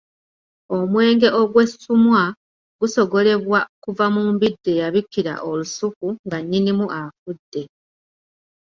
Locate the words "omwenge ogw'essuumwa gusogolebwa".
0.77-3.59